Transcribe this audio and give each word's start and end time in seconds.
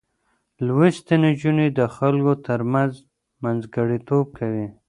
لوستې 0.65 1.15
نجونې 1.23 1.67
د 1.77 1.79
خلکو 1.95 2.33
ترمنځ 2.47 2.91
منځګړتوب 3.43 4.25
کوي. 4.37 4.67